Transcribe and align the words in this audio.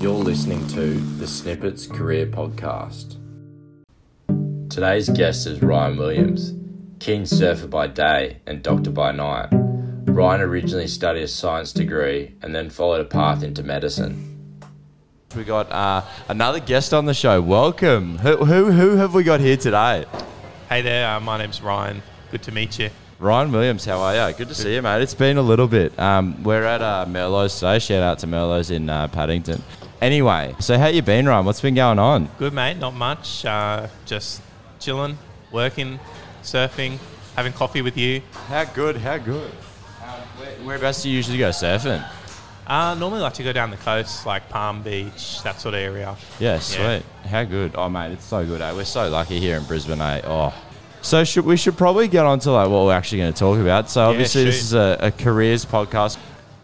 You're 0.00 0.14
listening 0.14 0.66
to 0.68 0.94
the 1.18 1.26
Snippets 1.26 1.86
Career 1.86 2.24
Podcast. 2.24 3.18
Today's 4.70 5.10
guest 5.10 5.46
is 5.46 5.60
Ryan 5.60 5.98
Williams, 5.98 6.54
keen 7.00 7.26
surfer 7.26 7.66
by 7.66 7.86
day 7.86 8.38
and 8.46 8.62
doctor 8.62 8.88
by 8.88 9.12
night. 9.12 9.48
Ryan 9.52 10.40
originally 10.40 10.86
studied 10.86 11.24
a 11.24 11.28
science 11.28 11.74
degree 11.74 12.34
and 12.40 12.54
then 12.54 12.70
followed 12.70 13.02
a 13.02 13.04
path 13.04 13.42
into 13.42 13.62
medicine. 13.62 14.58
We 15.36 15.44
got 15.44 15.70
uh, 15.70 16.02
another 16.28 16.60
guest 16.60 16.94
on 16.94 17.04
the 17.04 17.12
show. 17.12 17.42
Welcome. 17.42 18.16
Who, 18.20 18.46
who, 18.46 18.72
who 18.72 18.96
have 18.96 19.12
we 19.12 19.22
got 19.22 19.40
here 19.40 19.58
today? 19.58 20.06
Hey 20.70 20.80
there, 20.80 21.10
uh, 21.10 21.20
my 21.20 21.36
name's 21.36 21.60
Ryan. 21.60 22.02
Good 22.30 22.42
to 22.44 22.52
meet 22.52 22.78
you. 22.78 22.88
Ryan 23.18 23.52
Williams, 23.52 23.84
how 23.84 23.98
are 23.98 24.30
you? 24.30 24.34
Good 24.34 24.48
to 24.48 24.54
see 24.54 24.76
you, 24.76 24.80
mate. 24.80 25.02
It's 25.02 25.12
been 25.12 25.36
a 25.36 25.42
little 25.42 25.68
bit. 25.68 25.98
Um, 25.98 26.42
we're 26.42 26.64
at 26.64 26.80
uh, 26.80 27.04
Merlo's 27.06 27.54
today. 27.54 27.78
Shout 27.80 28.02
out 28.02 28.18
to 28.20 28.26
Merlo's 28.26 28.70
in 28.70 28.88
uh, 28.88 29.08
Paddington. 29.08 29.62
Anyway, 30.00 30.54
so 30.60 30.78
how 30.78 30.86
you 30.86 31.02
been, 31.02 31.26
Ryan? 31.26 31.44
What's 31.44 31.60
been 31.60 31.74
going 31.74 31.98
on? 31.98 32.30
Good, 32.38 32.54
mate. 32.54 32.78
Not 32.78 32.94
much. 32.94 33.44
Uh, 33.44 33.86
just 34.06 34.40
chilling, 34.78 35.18
working, 35.52 36.00
surfing, 36.42 36.98
having 37.36 37.52
coffee 37.52 37.82
with 37.82 37.98
you. 37.98 38.22
How 38.48 38.64
good? 38.64 38.96
How 38.96 39.18
good? 39.18 39.50
Um, 40.02 40.20
where, 40.38 40.52
whereabouts 40.64 41.02
do 41.02 41.10
you 41.10 41.16
usually 41.16 41.36
go 41.36 41.50
surfing? 41.50 42.02
Uh, 42.66 42.94
normally 42.94 43.20
like 43.20 43.34
to 43.34 43.42
go 43.42 43.52
down 43.52 43.70
the 43.70 43.76
coast, 43.76 44.24
like 44.24 44.48
Palm 44.48 44.82
Beach, 44.82 45.42
that 45.42 45.60
sort 45.60 45.74
of 45.74 45.80
area. 45.80 46.16
Yeah, 46.38 46.60
sweet. 46.60 47.02
How 47.28 47.44
good? 47.44 47.72
Oh, 47.74 47.90
mate, 47.90 48.12
it's 48.12 48.24
so 48.24 48.46
good. 48.46 48.62
Eh? 48.62 48.72
We're 48.72 48.84
so 48.84 49.10
lucky 49.10 49.38
here 49.38 49.58
in 49.58 49.64
Brisbane. 49.64 50.00
Eh? 50.00 50.22
Oh. 50.24 50.54
So 51.02 51.24
should, 51.24 51.44
we 51.44 51.56
should 51.56 51.76
probably 51.76 52.08
get 52.08 52.24
on 52.24 52.38
to 52.40 52.52
like 52.52 52.70
what 52.70 52.84
we're 52.84 52.94
actually 52.94 53.18
going 53.18 53.32
to 53.32 53.38
talk 53.38 53.58
about. 53.58 53.90
So 53.90 54.02
obviously 54.08 54.44
this 54.44 54.62
is 54.62 54.72
a, 54.72 54.96
a 55.00 55.10
careers 55.10 55.66
podcast. 55.66 56.16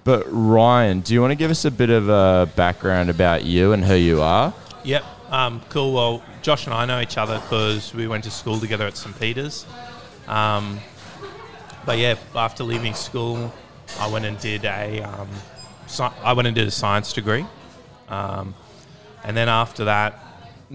But 0.07 0.25
Ryan, 0.29 1.01
do 1.01 1.15
you 1.15 1.21
want 1.21 1.33
to 1.33 1.35
give 1.35 1.51
us 1.51 1.65
a 1.65 1.71
bit 1.71 1.91
of 1.91 2.09
a 2.09 2.49
background 2.55 3.11
about 3.11 3.43
you 3.43 3.73
and 3.73 3.85
who 3.85 3.97
you 3.97 4.23
are? 4.23 4.55
Yep. 4.85 5.05
Um, 5.31 5.61
cool. 5.69 5.93
Well, 5.93 6.23
Josh 6.43 6.67
and 6.67 6.75
I 6.75 6.85
know 6.85 7.01
each 7.01 7.19
other 7.19 7.41
because 7.41 7.93
we 7.93 8.07
went 8.07 8.23
to 8.23 8.31
school 8.31 8.61
together 8.61 8.87
at 8.87 8.97
St. 8.97 9.19
Peter's. 9.19 9.67
Um, 10.29 10.79
but 11.85 11.99
yeah, 11.99 12.15
after 12.37 12.63
leaving 12.63 12.95
school, 12.95 13.53
I 13.99 14.09
went 14.09 14.25
and 14.25 14.39
did 14.39 14.65
a 14.65 15.03
um, 15.03 15.29
sci- 15.87 16.15
I 16.23 16.35
went 16.35 16.47
and 16.47 16.55
did 16.55 16.69
a 16.69 16.71
science 16.71 17.13
degree, 17.13 17.45
um, 18.09 18.55
and 19.25 19.37
then 19.37 19.49
after 19.49 19.87
that, 19.87 20.21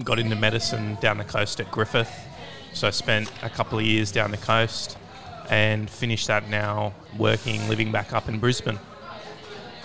got 0.04 0.18
into 0.18 0.36
medicine 0.36 0.98
down 1.00 1.16
the 1.16 1.24
coast 1.24 1.58
at 1.58 1.70
Griffith. 1.70 2.12
So 2.74 2.86
I 2.86 2.90
spent 2.90 3.32
a 3.42 3.48
couple 3.48 3.78
of 3.78 3.84
years 3.86 4.12
down 4.12 4.30
the 4.30 4.36
coast, 4.36 4.98
and 5.48 5.88
finished 5.88 6.26
that 6.26 6.50
now 6.50 6.92
working, 7.16 7.66
living 7.70 7.92
back 7.92 8.12
up 8.12 8.28
in 8.28 8.38
Brisbane. 8.38 8.78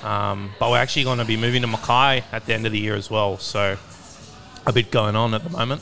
Um, 0.03 0.51
but 0.59 0.69
we're 0.69 0.77
actually 0.77 1.03
going 1.03 1.17
to 1.17 1.25
be 1.25 1.37
moving 1.37 1.61
to 1.63 1.67
Mackay 1.67 2.23
at 2.31 2.45
the 2.45 2.53
end 2.53 2.65
of 2.65 2.71
the 2.71 2.79
year 2.79 2.95
as 2.95 3.09
well. 3.09 3.37
So 3.37 3.77
a 4.65 4.73
bit 4.73 4.91
going 4.91 5.15
on 5.15 5.33
at 5.33 5.43
the 5.43 5.49
moment. 5.49 5.81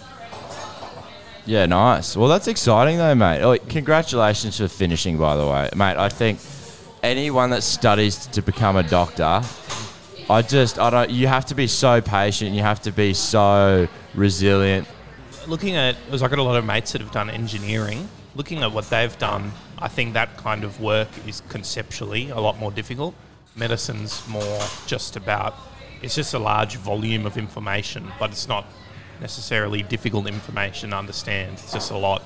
Yeah, 1.46 1.66
nice. 1.68 2.18
Well, 2.18 2.28
that's 2.28 2.48
exciting 2.48 2.98
though, 2.98 3.14
mate. 3.14 3.42
Oh, 3.42 3.58
congratulations 3.58 4.58
for 4.58 4.68
finishing, 4.68 5.18
by 5.18 5.36
the 5.36 5.46
way, 5.46 5.70
mate. 5.76 5.98
I 5.98 6.10
think 6.10 6.40
anyone 7.04 7.52
that 7.52 7.62
studies 7.62 8.26
to 8.28 8.42
become 8.42 8.78
a 8.78 8.84
doctor, 8.84 9.42
I 10.28 10.42
just, 10.42 10.80
I 10.80 10.90
don't. 10.90 11.12
You 11.12 11.28
have 11.28 11.46
to 11.48 11.56
be 11.56 11.68
so 11.68 12.02
patient. 12.02 12.56
You 12.56 12.62
have 12.62 12.82
to 12.84 12.92
be 12.92 13.14
so 13.14 13.88
resilient. 14.16 14.88
Looking 15.46 15.76
at, 15.76 15.98
because 16.06 16.24
I 16.24 16.28
got 16.28 16.40
a 16.40 16.44
lot 16.44 16.56
of 16.56 16.66
mates 16.66 16.94
that 16.94 17.02
have 17.02 17.12
done 17.12 17.30
engineering. 17.30 18.10
Looking 18.36 18.64
at 18.64 18.72
what 18.72 18.90
they've 18.90 19.16
done, 19.20 19.52
I 19.78 19.88
think 19.88 20.14
that 20.14 20.36
kind 20.38 20.64
of 20.64 20.82
work 20.82 21.10
is 21.28 21.42
conceptually 21.48 22.32
a 22.32 22.40
lot 22.40 22.60
more 22.60 22.72
difficult. 22.72 23.14
Medicine's 23.56 24.28
more 24.28 24.60
just 24.86 25.16
about, 25.16 25.56
it's 26.02 26.16
just 26.16 26.34
a 26.34 26.40
large 26.40 26.76
volume 26.78 27.26
of 27.26 27.38
information, 27.38 28.12
but 28.20 28.32
it's 28.32 28.48
not 28.48 28.66
necessarily 29.22 29.82
difficult 29.82 30.28
information 30.28 30.90
to 30.90 30.98
understand. 30.98 31.54
It's 31.54 31.72
just 31.72 31.92
a 31.92 31.98
lot 31.98 32.22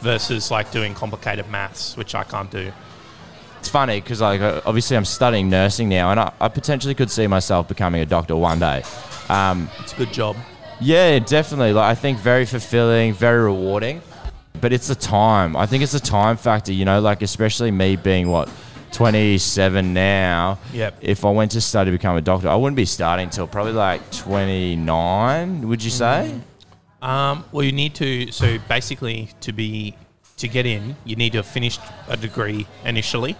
versus 0.00 0.50
like 0.50 0.72
doing 0.72 0.94
complicated 0.94 1.48
maths, 1.48 1.96
which 1.96 2.14
I 2.14 2.24
can't 2.24 2.50
do. 2.50 2.72
It's 3.60 3.68
funny 3.68 4.00
because, 4.00 4.20
like, 4.20 4.40
uh, 4.40 4.60
obviously, 4.66 4.96
I'm 4.96 5.04
studying 5.04 5.48
nursing 5.48 5.88
now, 5.88 6.10
and 6.10 6.18
I, 6.18 6.32
I 6.40 6.48
potentially 6.48 6.96
could 6.96 7.12
see 7.12 7.28
myself 7.28 7.68
becoming 7.68 8.00
a 8.00 8.06
doctor 8.06 8.34
one 8.34 8.58
day. 8.58 8.82
Um, 9.28 9.70
It's 9.78 9.92
a 9.92 9.96
good 9.96 10.12
job. 10.12 10.36
Yeah, 10.80 11.20
definitely. 11.20 11.72
Like 11.72 11.84
I 11.84 11.94
think 11.94 12.18
very 12.18 12.44
fulfilling, 12.44 13.14
very 13.14 13.40
rewarding. 13.40 14.02
But 14.60 14.72
it's 14.72 14.88
the 14.88 14.96
time. 14.96 15.56
I 15.56 15.66
think 15.66 15.84
it's 15.84 15.92
the 15.92 16.00
time 16.00 16.36
factor, 16.36 16.72
you 16.72 16.84
know, 16.84 17.00
like 17.00 17.22
especially 17.22 17.70
me 17.70 17.94
being 17.94 18.28
what 18.28 18.48
27 18.92 19.92
now. 19.92 20.58
Yep. 20.72 20.98
If 21.00 21.24
I 21.24 21.30
went 21.30 21.52
to 21.52 21.60
study 21.60 21.90
to 21.90 21.96
become 21.96 22.16
a 22.16 22.20
doctor, 22.20 22.48
I 22.48 22.56
wouldn't 22.56 22.76
be 22.76 22.84
starting 22.84 23.30
till 23.30 23.46
probably 23.46 23.72
like 23.72 24.10
29, 24.12 25.68
would 25.68 25.82
you 25.82 25.90
say? 25.90 26.40
Um, 27.02 27.44
well, 27.50 27.64
you 27.64 27.72
need 27.72 27.94
to. 27.96 28.30
So 28.30 28.58
basically, 28.68 29.28
to 29.40 29.52
be 29.52 29.96
to 30.36 30.48
get 30.48 30.66
in, 30.66 30.96
you 31.04 31.16
need 31.16 31.32
to 31.32 31.38
have 31.38 31.46
finished 31.46 31.80
a 32.08 32.16
degree 32.16 32.66
initially. 32.84 33.36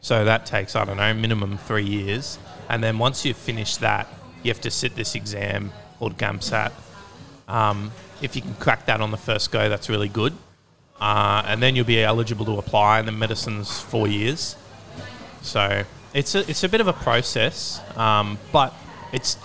So 0.00 0.24
that 0.24 0.46
takes 0.46 0.74
I 0.74 0.84
don't 0.84 0.96
know 0.96 1.14
minimum 1.14 1.58
three 1.58 1.84
years, 1.84 2.38
and 2.68 2.82
then 2.82 2.98
once 2.98 3.24
you've 3.24 3.36
finished 3.36 3.80
that, 3.80 4.08
you 4.42 4.50
have 4.50 4.60
to 4.62 4.70
sit 4.70 4.96
this 4.96 5.14
exam 5.14 5.72
called 5.98 6.16
GAMSAT. 6.18 6.72
Um, 7.46 7.92
if 8.20 8.34
you 8.36 8.42
can 8.42 8.54
crack 8.54 8.86
that 8.86 9.00
on 9.00 9.10
the 9.10 9.16
first 9.16 9.50
go, 9.52 9.68
that's 9.68 9.88
really 9.88 10.08
good, 10.08 10.32
uh, 11.00 11.42
and 11.46 11.62
then 11.62 11.76
you'll 11.76 11.84
be 11.84 12.02
eligible 12.02 12.44
to 12.46 12.58
apply. 12.58 12.98
And 12.98 13.08
then 13.08 13.18
medicine's 13.18 13.80
four 13.80 14.08
years, 14.08 14.56
so 15.42 15.84
it's 16.14 16.34
a 16.34 16.48
it's 16.50 16.64
a 16.64 16.68
bit 16.68 16.80
of 16.80 16.88
a 16.88 16.92
process, 16.92 17.80
um, 17.96 18.38
but 18.52 18.74
it's 19.12 19.36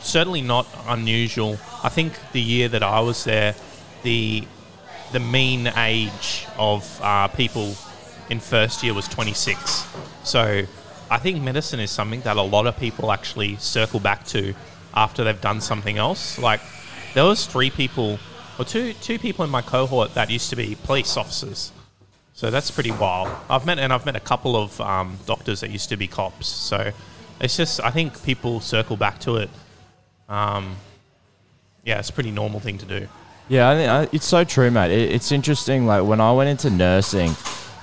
certainly 0.00 0.40
not 0.40 0.66
unusual. 0.86 1.58
I 1.82 1.88
think 1.88 2.12
the 2.32 2.40
year 2.40 2.68
that 2.68 2.82
I 2.82 3.00
was 3.00 3.24
there, 3.24 3.54
the 4.02 4.44
the 5.12 5.20
mean 5.20 5.66
age 5.76 6.46
of 6.58 7.00
uh, 7.02 7.28
people 7.28 7.74
in 8.28 8.40
first 8.40 8.82
year 8.82 8.92
was 8.92 9.08
26. 9.08 9.86
So 10.22 10.64
I 11.10 11.18
think 11.18 11.42
medicine 11.42 11.80
is 11.80 11.90
something 11.90 12.20
that 12.22 12.36
a 12.36 12.42
lot 12.42 12.66
of 12.66 12.76
people 12.76 13.10
actually 13.10 13.56
circle 13.56 14.00
back 14.00 14.26
to 14.26 14.54
after 14.94 15.24
they've 15.24 15.40
done 15.40 15.60
something 15.60 15.96
else. 15.96 16.38
Like 16.38 16.60
there 17.14 17.24
was 17.24 17.46
three 17.46 17.70
people 17.70 18.18
or 18.58 18.64
two 18.64 18.92
two 18.94 19.18
people 19.18 19.44
in 19.44 19.50
my 19.50 19.62
cohort 19.62 20.14
that 20.14 20.30
used 20.30 20.50
to 20.50 20.56
be 20.56 20.76
police 20.84 21.16
officers. 21.16 21.72
So 22.38 22.52
that's 22.52 22.70
pretty 22.70 22.92
wild. 22.92 23.36
I've 23.50 23.66
met 23.66 23.80
and 23.80 23.92
I've 23.92 24.06
met 24.06 24.14
a 24.14 24.20
couple 24.20 24.54
of 24.54 24.80
um, 24.80 25.18
doctors 25.26 25.58
that 25.58 25.70
used 25.70 25.88
to 25.88 25.96
be 25.96 26.06
cops. 26.06 26.46
So 26.46 26.92
it's 27.40 27.56
just 27.56 27.80
I 27.80 27.90
think 27.90 28.22
people 28.22 28.60
circle 28.60 28.96
back 28.96 29.18
to 29.22 29.38
it. 29.38 29.50
Um, 30.28 30.76
yeah, 31.82 31.98
it's 31.98 32.10
a 32.10 32.12
pretty 32.12 32.30
normal 32.30 32.60
thing 32.60 32.78
to 32.78 32.86
do. 32.86 33.08
Yeah, 33.48 33.68
I 33.68 33.74
think 33.74 33.90
I, 33.90 34.08
it's 34.14 34.24
so 34.24 34.44
true, 34.44 34.70
mate. 34.70 34.92
It, 34.92 35.14
it's 35.14 35.32
interesting. 35.32 35.84
Like 35.84 36.04
when 36.04 36.20
I 36.20 36.30
went 36.30 36.48
into 36.48 36.70
nursing, 36.70 37.34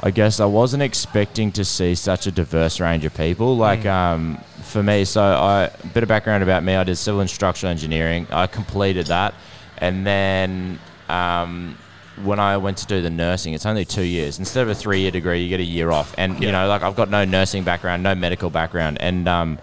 I 0.01 0.11
guess 0.11 0.39
I 0.39 0.45
wasn't 0.45 0.83
expecting 0.83 1.51
to 1.51 1.65
see 1.65 1.93
such 1.93 2.25
a 2.25 2.31
diverse 2.31 2.79
range 2.79 3.03
of 3.03 3.13
people. 3.13 3.57
Like 3.57 3.85
um, 3.85 4.37
for 4.61 4.81
me, 4.81 5.03
so 5.03 5.21
I 5.21 5.63
a 5.65 5.87
bit 5.87 6.01
of 6.01 6.07
background 6.07 6.43
about 6.43 6.63
me. 6.63 6.77
I 6.77 6.85
did 6.85 6.95
civil 6.95 7.19
and 7.19 7.29
structural 7.29 7.71
engineering. 7.71 8.25
I 8.31 8.47
completed 8.47 9.07
that, 9.07 9.33
and 9.79 10.07
then 10.07 10.79
um, 11.09 11.77
when 12.23 12.39
I 12.39 12.57
went 12.57 12.77
to 12.77 12.85
do 12.85 13.01
the 13.01 13.09
nursing, 13.09 13.53
it's 13.53 13.65
only 13.65 13.85
two 13.85 14.03
years. 14.03 14.39
Instead 14.39 14.63
of 14.63 14.69
a 14.69 14.75
three-year 14.75 15.11
degree, 15.11 15.41
you 15.43 15.49
get 15.49 15.59
a 15.59 15.63
year 15.63 15.91
off. 15.91 16.15
And 16.17 16.41
you 16.41 16.51
know, 16.51 16.67
like 16.67 16.81
I've 16.83 16.95
got 16.95 17.09
no 17.09 17.25
nursing 17.25 17.63
background, 17.63 18.03
no 18.03 18.15
medical 18.15 18.49
background, 18.49 18.97
and 19.01 19.27
um, 19.27 19.59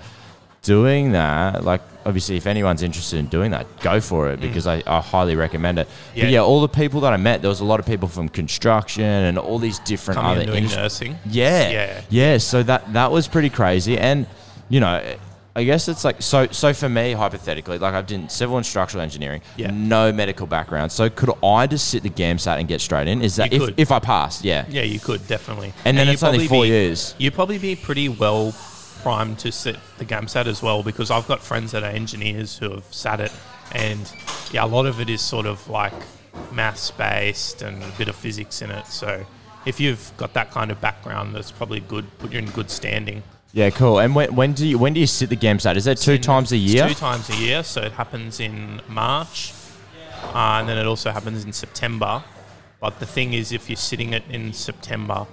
doing 0.63 1.13
that, 1.13 1.65
like 1.65 1.81
obviously, 2.05 2.37
if 2.37 2.47
anyone's 2.47 2.83
interested 2.83 3.19
in 3.19 3.27
doing 3.27 3.53
that, 3.53 3.67
go 3.81 4.01
for 4.01 4.31
it 4.31 4.41
because 4.41 4.67
I, 4.67 4.83
I 4.87 5.01
highly 5.01 5.37
recommend 5.37 5.79
it. 5.79 5.89
Yeah. 6.15 6.25
But 6.25 6.31
yeah, 6.31 6.41
all 6.41 6.61
the 6.61 6.69
people 6.69 7.01
that 7.03 7.13
I 7.13 7.17
met, 7.17 7.43
there 7.43 7.49
was 7.49 7.61
a 7.61 7.65
lot 7.65 7.81
of 7.81 7.87
people 7.87 8.09
from 8.09 8.29
construction 8.29 9.05
and 9.05 9.39
all 9.39 9.59
these 9.59 9.79
different 9.81 10.21
Coming 10.21 10.33
other 10.33 10.41
and 10.43 10.51
doing 10.51 10.65
nursing. 10.77 11.19
Yeah, 11.27 11.71
Yeah. 11.71 12.01
yeah. 12.11 12.39
So 12.39 12.63
that 12.65 12.93
that 12.93 13.11
was 13.13 13.29
pretty 13.29 13.51
crazy, 13.51 13.99
and 13.99 14.27
you 14.69 14.81
know, 14.81 15.03
I 15.54 15.65
guess 15.65 15.87
it's 15.89 16.04
like 16.04 16.22
so. 16.22 16.47
So 16.47 16.72
for 16.72 16.89
me, 16.89 17.13
hypothetically, 17.13 17.78
like 17.78 17.93
I've 17.95 18.07
done 18.07 18.28
civil 18.31 18.57
and 18.57 18.65
structural 18.65 19.03
engineering, 19.03 19.43
Yeah. 19.57 19.71
no 19.71 20.10
medical 20.10 20.47
background. 20.47 20.91
So 20.93 21.10
could 21.10 21.31
I 21.45 21.66
just 21.66 21.89
sit 21.89 22.03
the 22.03 22.09
GAMSAT 22.10 22.59
and 22.59 22.66
get 22.66 22.81
straight 22.81 23.07
in? 23.07 23.21
Is 23.21 23.37
that 23.37 23.53
You 23.53 23.59
if, 23.60 23.65
could. 23.66 23.81
if 23.81 23.93
I 23.93 23.99
passed? 23.99 24.45
Yeah. 24.45 24.65
Yeah, 24.71 24.83
you 24.83 24.99
could 24.99 25.27
definitely. 25.28 25.75
And 25.84 25.99
then 25.99 26.07
you'd 26.07 26.15
it's 26.15 26.22
only 26.22 26.49
four 26.49 26.63
be- 26.63 26.69
years. 26.69 27.15
You'd 27.19 27.34
probably 27.34 27.59
be 27.59 27.77
pretty 27.77 28.09
well 28.09 28.54
primed 29.03 29.39
to 29.41 29.53
sit 29.53 29.77
the 29.99 30.04
GAMSAT 30.07 30.47
as 30.47 30.63
well 30.63 30.83
because 30.83 31.10
I've 31.10 31.28
got 31.28 31.41
friends 31.43 31.72
that 31.72 31.83
are 31.83 31.91
engineers 31.91 32.57
who 32.57 32.71
have 32.71 32.84
sat 32.91 33.21
it, 33.21 33.33
and 33.72 34.10
yeah, 34.53 34.65
a 34.65 34.66
lot 34.66 34.87
of 34.87 35.01
it 35.01 35.10
is 35.10 35.21
sort 35.21 35.45
of 35.45 35.69
like 35.69 35.93
maths 36.51 36.91
based 36.93 37.60
and 37.60 37.83
a 37.83 37.89
bit 37.98 38.09
of 38.09 38.16
physics 38.16 38.63
in 38.63 38.71
it. 38.71 38.87
So 38.87 39.22
if 39.66 39.78
you've 39.81 40.13
got 40.16 40.33
that 40.33 40.51
kind 40.51 40.71
of 40.71 40.81
background, 40.81 41.34
that's 41.34 41.51
probably 41.51 41.81
good. 41.81 42.07
Put 42.21 42.33
you 42.33 42.39
in 42.39 42.47
good 42.53 42.71
standing. 42.71 43.22
Yeah, 43.54 43.69
cool. 43.71 43.99
And 43.99 44.15
when, 44.15 44.34
when 44.34 44.54
do 44.54 44.66
you 44.66 44.78
when 44.78 44.95
do 44.95 45.01
you 45.01 45.07
sit 45.07 45.28
the 45.28 45.37
GAMSAT? 45.37 45.77
Is 45.77 45.84
that 45.84 45.99
two 45.99 46.13
in- 46.13 46.21
times 46.21 46.53
a 46.53 46.57
it's 46.57 46.65
year? 46.65 46.89
Two 46.89 46.95
times 46.95 47.28
a 47.28 47.37
year. 47.37 47.63
So 47.63 47.83
it 47.83 47.93
happens 47.93 48.41
in 48.41 48.81
March, 48.89 49.53
uh, 50.34 50.59
and 50.59 50.69
then 50.69 50.78
it 50.78 50.87
also 50.87 51.10
happens 51.10 51.45
in 51.45 51.53
September. 51.53 52.22
But 52.81 52.99
the 52.99 53.07
thing 53.07 53.34
is, 53.34 53.53
if 53.53 53.69
you're 53.69 53.77
sitting 53.77 54.13
it 54.15 54.25
in 54.31 54.53
September, 54.53 55.27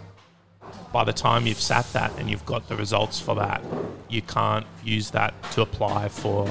by 0.91 1.03
the 1.03 1.13
time 1.13 1.47
you've 1.47 1.61
sat 1.61 1.91
that 1.93 2.11
and 2.19 2.29
you've 2.29 2.45
got 2.45 2.67
the 2.67 2.75
results 2.75 3.19
for 3.19 3.35
that, 3.35 3.63
you 4.09 4.21
can't 4.21 4.65
use 4.83 5.11
that 5.11 5.33
to 5.53 5.61
apply 5.61 6.09
for 6.09 6.47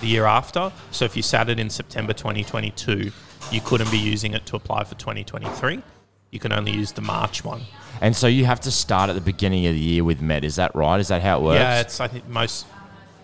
the 0.00 0.06
year 0.06 0.26
after. 0.26 0.70
So 0.90 1.04
if 1.04 1.16
you 1.16 1.22
sat 1.22 1.48
it 1.48 1.58
in 1.58 1.70
September 1.70 2.12
2022, 2.12 3.10
you 3.50 3.60
couldn't 3.62 3.90
be 3.90 3.98
using 3.98 4.34
it 4.34 4.46
to 4.46 4.56
apply 4.56 4.84
for 4.84 4.94
2023. 4.96 5.82
You 6.30 6.38
can 6.38 6.52
only 6.52 6.72
use 6.72 6.92
the 6.92 7.00
March 7.00 7.44
one. 7.44 7.62
And 8.00 8.14
so 8.14 8.26
you 8.26 8.44
have 8.44 8.60
to 8.60 8.70
start 8.70 9.10
at 9.10 9.14
the 9.14 9.20
beginning 9.20 9.66
of 9.66 9.74
the 9.74 9.80
year 9.80 10.04
with 10.04 10.20
med. 10.20 10.44
Is 10.44 10.56
that 10.56 10.74
right? 10.74 11.00
Is 11.00 11.08
that 11.08 11.22
how 11.22 11.38
it 11.38 11.42
works? 11.42 11.58
Yeah, 11.60 11.80
it's 11.80 12.00
I 12.00 12.08
think 12.08 12.28
most. 12.28 12.66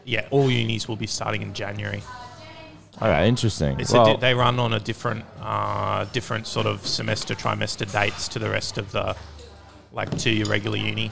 Yeah, 0.05 0.27
all 0.31 0.51
unis 0.51 0.87
will 0.89 0.97
be 0.97 1.07
starting 1.07 1.43
in 1.43 1.53
January. 1.55 2.03
Okay, 2.99 3.29
interesting. 3.29 3.79
It's 3.81 3.93
Well, 3.93 4.07
a 4.07 4.15
di- 4.15 4.21
they 4.21 4.35
run 4.35 4.59
on 4.59 4.73
a 4.73 4.81
different, 4.81 5.25
uh, 5.41 6.05
different 6.13 6.47
sort 6.47 6.67
of 6.67 6.87
semester 6.87 7.35
trimester 7.35 7.91
dates 7.91 8.27
to 8.29 8.39
the 8.39 8.49
rest 8.49 8.79
of 8.79 8.91
the, 8.93 9.15
like 9.93 10.17
to 10.19 10.31
your 10.31 10.47
regular 10.47 10.79
uni. 10.79 11.11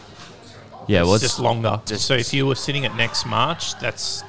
yeah, 0.87 1.03
well, 1.03 1.15
it's 1.15 1.25
it's 1.25 1.33
just 1.35 1.41
longer. 1.43 1.81
just- 1.87 2.07
so 2.07 2.15
if 2.15 2.33
you 2.33 2.47
were 2.47 2.55
sitting 2.55 2.85
at 2.87 2.95
next 2.97 3.27
March, 3.27 3.79
that's 3.81 4.23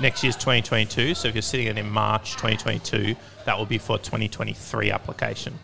next 0.00 0.22
year's 0.24 0.36
2022. 0.36 1.14
So 1.14 1.28
if 1.28 1.34
you're 1.34 1.42
sitting 1.42 1.68
at 1.68 1.78
in 1.78 1.88
March 1.90 2.32
2022, 2.32 3.14
that 3.44 3.56
will 3.56 3.66
be 3.66 3.78
for 3.78 3.98
2023 3.98 4.90
application. 4.90 5.58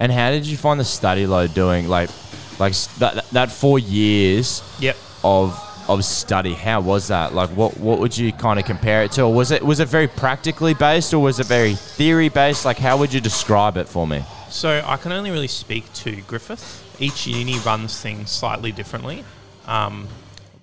And 0.00 0.10
how 0.12 0.30
did 0.30 0.46
you 0.46 0.56
find 0.56 0.78
the 0.78 0.84
study 0.84 1.26
load 1.26 1.54
doing? 1.54 1.88
Like, 1.88 2.10
like 2.58 2.74
that, 2.98 3.24
that 3.30 3.50
four 3.50 3.78
years 3.78 4.62
Yep. 4.80 4.96
of 5.24 5.68
of 5.88 6.04
study. 6.04 6.54
How 6.54 6.80
was 6.80 7.08
that? 7.08 7.34
Like, 7.34 7.50
what 7.50 7.76
what 7.78 7.98
would 7.98 8.16
you 8.16 8.32
kind 8.32 8.58
of 8.58 8.64
compare 8.64 9.02
it 9.02 9.12
to? 9.12 9.22
Or 9.22 9.34
was 9.34 9.50
it 9.50 9.62
was 9.62 9.80
it 9.80 9.88
very 9.88 10.06
practically 10.08 10.74
based, 10.74 11.12
or 11.12 11.18
was 11.18 11.40
it 11.40 11.46
very 11.46 11.74
theory 11.74 12.28
based? 12.28 12.64
Like, 12.64 12.78
how 12.78 12.96
would 12.98 13.12
you 13.12 13.20
describe 13.20 13.76
it 13.76 13.88
for 13.88 14.06
me? 14.06 14.24
So 14.48 14.82
I 14.86 14.96
can 14.96 15.12
only 15.12 15.30
really 15.30 15.48
speak 15.48 15.92
to 15.94 16.20
Griffith. 16.22 16.78
Each 17.00 17.26
uni 17.26 17.58
runs 17.60 18.00
things 18.00 18.30
slightly 18.30 18.70
differently, 18.70 19.24
um, 19.66 20.06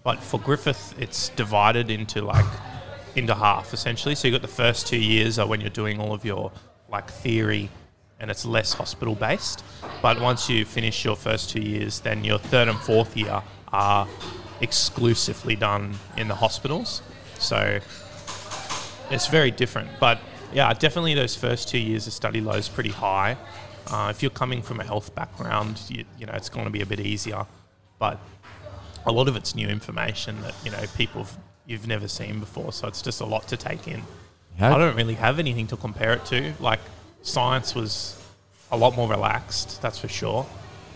but 0.04 0.22
for 0.24 0.40
Griffith, 0.40 0.96
it's 0.98 1.30
divided 1.30 1.90
into 1.92 2.22
like 2.22 2.46
into 3.16 3.36
half 3.36 3.74
essentially. 3.74 4.16
So 4.16 4.28
you 4.28 4.32
got 4.34 4.42
the 4.42 4.48
first 4.48 4.88
two 4.88 5.00
years 5.00 5.38
are 5.38 5.48
when 5.48 5.60
you're 5.60 5.70
doing 5.70 6.00
all 6.00 6.14
of 6.14 6.24
your 6.24 6.52
like 6.90 7.10
theory, 7.10 7.70
and 8.20 8.30
it's 8.30 8.46
less 8.46 8.74
hospital 8.74 9.16
based. 9.16 9.64
But 10.02 10.20
once 10.20 10.50
you 10.50 10.66
finish 10.66 11.04
your 11.06 11.16
first 11.16 11.50
two 11.50 11.62
years, 11.62 12.00
then 12.00 12.24
your 12.24 12.38
third 12.38 12.68
and 12.68 12.78
fourth 12.80 13.16
year 13.16 13.42
are 13.72 14.08
exclusively 14.62 15.56
done 15.56 15.94
in 16.18 16.28
the 16.28 16.36
hospitals. 16.36 17.02
So 17.40 17.80
it's 19.10 19.28
very 19.28 19.52
different. 19.52 19.90
But 20.00 20.20
yeah, 20.54 20.74
definitely 20.74 21.14
those 21.14 21.36
first 21.36 21.70
two 21.70 21.80
years 21.80 22.08
of 22.08 22.14
study 22.14 22.42
low 22.42 22.54
is 22.54 22.70
pretty 22.70 22.90
high. 22.92 23.38
Uh, 23.88 24.08
if 24.10 24.22
you're 24.22 24.30
coming 24.32 24.62
from 24.62 24.80
a 24.80 24.84
health 24.84 25.14
background, 25.16 25.82
you, 25.90 26.06
you 26.18 26.26
know 26.26 26.34
it's 26.34 26.50
going 26.50 26.66
to 26.66 26.72
be 26.72 26.82
a 26.82 26.86
bit 26.86 27.00
easier. 27.00 27.46
But 27.98 28.20
a 29.06 29.12
lot 29.12 29.28
of 29.28 29.36
it's 29.36 29.56
new 29.56 29.68
information 29.68 30.42
that 30.42 30.54
you 30.64 30.72
know 30.72 30.80
people 30.96 31.26
you've 31.66 31.88
never 31.88 32.08
seen 32.08 32.40
before, 32.40 32.72
so 32.74 32.88
it's 32.88 33.02
just 33.02 33.22
a 33.22 33.26
lot 33.26 33.48
to 33.48 33.58
take 33.58 33.88
in. 33.88 34.02
How- 34.58 34.76
I 34.76 34.78
don't 34.78 34.96
really 34.96 35.16
have 35.16 35.40
anything 35.40 35.68
to 35.68 35.78
compare 35.78 36.14
it 36.14 36.26
to. 36.26 36.54
Like 36.60 36.80
science 37.22 37.76
was 37.76 38.22
a 38.72 38.78
lot 38.78 38.96
more 38.96 39.10
relaxed, 39.10 39.82
that's 39.82 40.00
for 40.00 40.08
sure. 40.08 40.46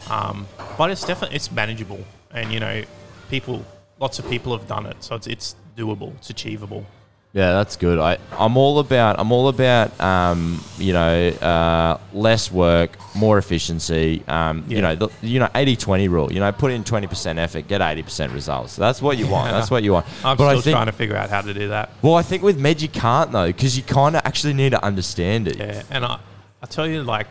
Um, 0.09 0.47
but 0.77 0.91
it's 0.91 1.05
definitely 1.05 1.35
it's 1.35 1.51
manageable, 1.51 2.03
and 2.31 2.51
you 2.51 2.59
know, 2.59 2.83
people, 3.29 3.65
lots 3.99 4.19
of 4.19 4.29
people 4.29 4.57
have 4.57 4.67
done 4.67 4.85
it, 4.85 4.97
so 4.99 5.15
it's 5.15 5.27
it's 5.27 5.55
doable, 5.77 6.13
it's 6.17 6.29
achievable. 6.29 6.85
Yeah, 7.33 7.53
that's 7.53 7.77
good. 7.77 7.97
I, 7.97 8.19
I'm 8.37 8.57
all 8.57 8.77
about 8.77 9.19
I'm 9.19 9.31
all 9.31 9.47
about 9.47 9.99
um, 9.99 10.63
you 10.77 10.93
know 10.93 11.29
uh, 11.29 11.97
less 12.13 12.51
work, 12.51 12.95
more 13.15 13.39
efficiency. 13.39 14.23
Um, 14.27 14.63
You 14.67 14.81
know 14.81 14.95
the 14.95 15.09
you 15.23 15.39
know 15.39 15.47
80-20 15.47 16.09
rule. 16.11 16.31
You 16.31 16.39
know, 16.39 16.51
put 16.51 16.71
in 16.71 16.83
twenty 16.83 17.07
percent 17.07 17.39
effort, 17.39 17.67
get 17.67 17.81
eighty 17.81 18.03
percent 18.03 18.33
results. 18.33 18.75
that's 18.75 19.01
what 19.01 19.17
you 19.17 19.25
want. 19.25 19.49
That's 19.49 19.71
what 19.71 19.81
you 19.81 19.93
want. 19.93 20.05
I'm 20.23 20.37
but 20.37 20.45
still 20.45 20.59
I 20.59 20.61
think, 20.61 20.73
trying 20.75 20.85
to 20.85 20.91
figure 20.91 21.15
out 21.15 21.31
how 21.31 21.41
to 21.41 21.53
do 21.55 21.69
that. 21.69 21.89
Well, 22.03 22.13
I 22.13 22.21
think 22.21 22.43
with 22.43 22.59
med 22.59 22.83
you 22.83 22.87
can't 22.89 23.31
though, 23.31 23.47
because 23.47 23.75
you 23.75 23.81
kind 23.83 24.15
of 24.15 24.21
actually 24.25 24.53
need 24.53 24.69
to 24.69 24.83
understand 24.85 25.47
it. 25.47 25.57
Yeah, 25.57 25.81
and 25.89 26.05
I, 26.05 26.19
I 26.61 26.67
tell 26.67 26.85
you, 26.85 27.01
like, 27.01 27.27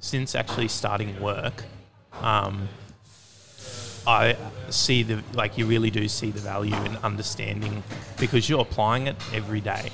since 0.00 0.34
actually 0.34 0.68
starting 0.68 1.18
work, 1.18 1.64
um, 2.20 2.68
I 4.06 4.36
see 4.70 5.02
the 5.02 5.22
like 5.34 5.58
you 5.58 5.66
really 5.66 5.90
do 5.90 6.08
see 6.08 6.30
the 6.30 6.40
value 6.40 6.74
in 6.84 6.96
understanding 6.98 7.82
because 8.18 8.48
you're 8.48 8.60
applying 8.62 9.06
it 9.06 9.16
every 9.32 9.60
day. 9.60 9.90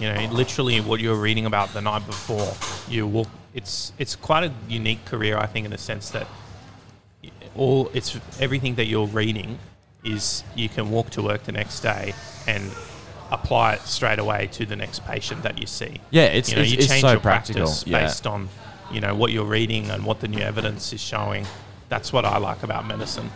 You 0.00 0.12
know, 0.12 0.28
literally 0.32 0.80
what 0.80 1.00
you 1.00 1.10
were 1.10 1.20
reading 1.20 1.46
about 1.46 1.72
the 1.72 1.80
night 1.80 2.06
before. 2.06 2.52
You 2.92 3.06
will. 3.06 3.26
It's 3.54 3.92
it's 3.98 4.16
quite 4.16 4.44
a 4.44 4.52
unique 4.68 5.04
career, 5.04 5.38
I 5.38 5.46
think, 5.46 5.64
in 5.66 5.70
the 5.70 5.78
sense 5.78 6.10
that 6.10 6.26
all 7.56 7.90
it's 7.94 8.18
everything 8.40 8.74
that 8.76 8.86
you're 8.86 9.06
reading 9.06 9.58
is 10.04 10.42
you 10.54 10.68
can 10.68 10.90
walk 10.90 11.10
to 11.10 11.22
work 11.22 11.44
the 11.44 11.52
next 11.52 11.80
day 11.80 12.12
and 12.46 12.70
apply 13.30 13.74
it 13.74 13.80
straight 13.82 14.18
away 14.18 14.48
to 14.52 14.66
the 14.66 14.76
next 14.76 15.04
patient 15.06 15.42
that 15.42 15.58
you 15.58 15.66
see. 15.66 16.00
Yeah, 16.10 16.24
it's- 16.24 16.48
you 16.50 16.56
know, 16.56 16.62
it's- 16.62 16.72
you 16.72 16.78
it's 16.78 16.88
change 16.88 17.00
so 17.00 17.12
your 17.12 17.20
practical, 17.20 17.62
practice 17.62 17.86
yeah. 17.86 18.00
based 18.06 18.26
on 18.26 18.48
you 18.92 19.00
know 19.00 19.14
what 19.14 19.30
you're 19.32 19.46
reading 19.46 19.90
and 19.90 20.04
what 20.04 20.20
the 20.20 20.28
new 20.28 20.40
evidence 20.40 20.92
is 20.92 21.00
showing. 21.00 21.46
That's 21.88 22.12
what 22.12 22.24
I 22.24 22.38
like 22.38 22.62
about 22.62 22.86
medicine. 22.86 23.30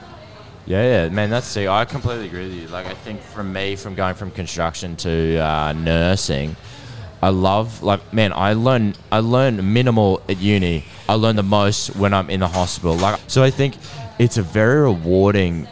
Yeah, 0.66 1.04
yeah, 1.04 1.08
man, 1.08 1.30
that's 1.30 1.46
see, 1.46 1.66
I 1.66 1.86
completely 1.86 2.26
agree 2.26 2.44
with 2.44 2.54
you. 2.54 2.68
Like, 2.68 2.86
I 2.86 2.94
think 2.94 3.22
from 3.22 3.52
me, 3.52 3.74
from 3.74 3.94
going 3.94 4.14
from 4.14 4.30
construction 4.30 4.96
to 4.96 5.38
uh, 5.38 5.72
nursing, 5.72 6.56
I 7.22 7.30
love 7.30 7.82
like, 7.82 8.12
man, 8.12 8.32
I 8.32 8.52
learn 8.52 8.94
I 9.10 9.20
learn 9.20 9.72
minimal 9.72 10.22
at 10.28 10.38
uni. 10.38 10.84
I 11.08 11.14
learn 11.14 11.36
the 11.36 11.42
most 11.42 11.96
when 11.96 12.14
I'm 12.14 12.30
in 12.30 12.40
the 12.40 12.48
hospital. 12.48 12.96
Like, 12.96 13.18
so 13.26 13.42
I 13.42 13.50
think 13.50 13.76
it's 14.18 14.36
a 14.36 14.42
very 14.42 14.82
rewarding 14.82 15.66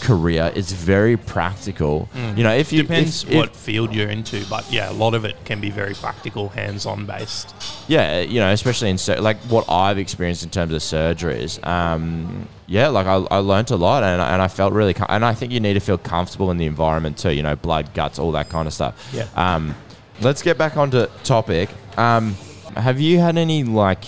career. 0.00 0.52
It's 0.54 0.72
very 0.72 1.16
practical. 1.16 2.08
You 2.36 2.42
know, 2.44 2.52
if 2.54 2.72
you 2.72 2.82
Depends 2.82 3.24
if- 3.24 3.30
if- 3.30 3.36
what 3.36 3.56
field 3.56 3.94
you're 3.94 4.08
into, 4.08 4.44
but 4.46 4.64
yeah, 4.72 4.90
a 4.90 4.92
lot 4.92 5.14
of 5.14 5.24
it 5.24 5.36
can 5.44 5.60
be 5.60 5.70
very 5.70 5.94
practical, 5.94 6.48
hands-on 6.50 7.06
based. 7.06 7.54
yeah, 7.88 8.20
you 8.20 8.40
know, 8.40 8.50
especially 8.50 8.90
in 8.90 8.98
sur- 8.98 9.20
like 9.20 9.36
what 9.48 9.68
I've 9.70 9.98
experienced 9.98 10.42
in 10.44 10.50
terms 10.50 10.72
of 10.72 10.80
surgeries. 10.80 11.64
Um, 11.66 12.48
yeah, 12.66 12.88
like 12.88 13.06
I, 13.06 13.16
I 13.30 13.38
learned 13.38 13.70
a 13.70 13.76
lot, 13.76 14.02
and, 14.02 14.20
I- 14.22 14.32
and 14.32 14.42
I 14.42 14.48
felt 14.48 14.72
really, 14.72 14.94
com- 14.94 15.06
and 15.08 15.24
I 15.24 15.34
think 15.34 15.52
you 15.52 15.60
need 15.60 15.74
to 15.74 15.80
feel 15.80 15.98
comfortable 15.98 16.50
in 16.50 16.56
the 16.58 16.66
environment 16.66 17.18
too. 17.18 17.32
You 17.32 17.42
know, 17.42 17.56
blood, 17.56 17.94
guts, 17.94 18.18
all 18.18 18.32
that 18.32 18.48
kind 18.48 18.66
of 18.66 18.74
stuff. 18.74 18.94
Yeah. 19.12 19.26
Um, 19.36 19.74
let's 20.20 20.42
get 20.42 20.58
back 20.58 20.76
onto 20.76 21.06
topic. 21.24 21.70
Um, 21.96 22.36
have 22.76 23.00
you 23.00 23.18
had 23.18 23.36
any 23.38 23.64
like, 23.64 24.04